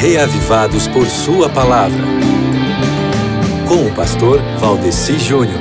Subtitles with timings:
[0.00, 2.04] reavivados por Sua palavra.
[3.66, 5.60] Com o pastor Valdeci Júnior.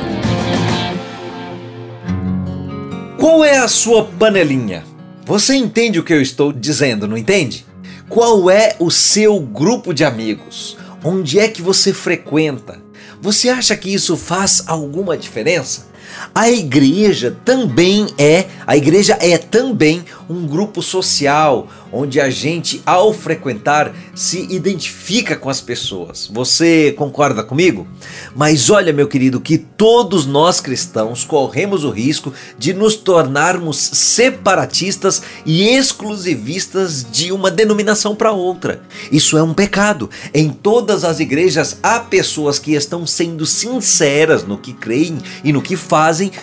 [3.17, 4.83] Qual é a sua panelinha?
[5.25, 7.65] Você entende o que eu estou dizendo, não entende?
[8.07, 10.77] Qual é o seu grupo de amigos?
[11.03, 12.79] Onde é que você frequenta?
[13.19, 15.87] Você acha que isso faz alguma diferença?
[16.33, 23.13] A igreja também é, a igreja é também um grupo social onde a gente ao
[23.13, 26.29] frequentar se identifica com as pessoas.
[26.31, 27.87] Você concorda comigo?
[28.35, 35.21] Mas olha, meu querido, que todos nós cristãos corremos o risco de nos tornarmos separatistas
[35.45, 38.81] e exclusivistas de uma denominação para outra.
[39.11, 40.09] Isso é um pecado.
[40.33, 45.61] Em todas as igrejas há pessoas que estão sendo sinceras no que creem e no
[45.61, 45.96] que fazem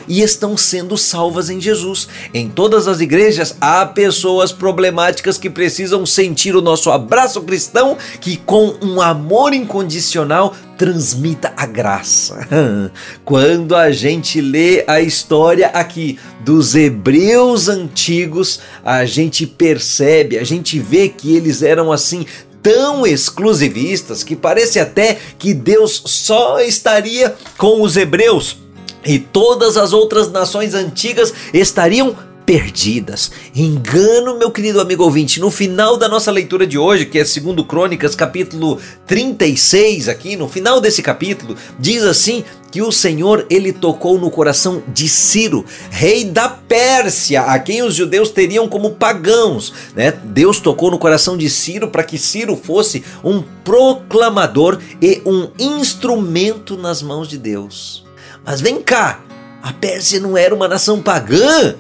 [0.09, 2.09] e estão sendo salvas em Jesus.
[2.33, 8.37] Em todas as igrejas há pessoas problemáticas que precisam sentir o nosso abraço cristão que
[8.37, 12.47] com um amor incondicional transmita a graça.
[13.25, 20.79] Quando a gente lê a história aqui dos hebreus antigos, a gente percebe, a gente
[20.79, 22.27] vê que eles eram assim
[22.63, 28.64] tão exclusivistas que parece até que Deus só estaria com os hebreus
[29.05, 33.31] e todas as outras nações antigas estariam perdidas.
[33.55, 37.65] Engano, meu querido amigo ouvinte, no final da nossa leitura de hoje, que é segundo
[37.65, 44.19] Crônicas, capítulo 36, aqui no final desse capítulo, diz assim que o Senhor ele tocou
[44.19, 50.11] no coração de Ciro, rei da Pérsia, a quem os judeus teriam como pagãos, né?
[50.11, 56.77] Deus tocou no coração de Ciro para que Ciro fosse um proclamador e um instrumento
[56.77, 58.04] nas mãos de Deus.
[58.45, 59.21] Mas vem cá,
[59.63, 61.75] a Pérsia não era uma nação pagã?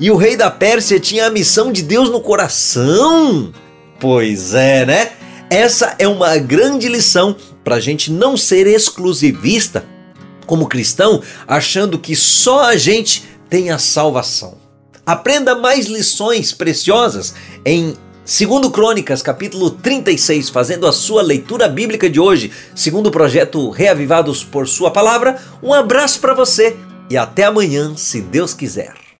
[0.00, 3.52] E o rei da Pérsia tinha a missão de Deus no coração?
[4.00, 5.12] Pois é, né?
[5.48, 9.84] Essa é uma grande lição para a gente não ser exclusivista
[10.46, 14.58] como cristão, achando que só a gente tem a salvação.
[15.06, 22.20] Aprenda mais lições preciosas em 2 Crônicas, capítulo 36, fazendo a sua leitura bíblica de
[22.20, 25.42] hoje, segundo o projeto Reavivados por Sua Palavra.
[25.60, 26.76] Um abraço para você
[27.10, 29.01] e até amanhã, se Deus quiser.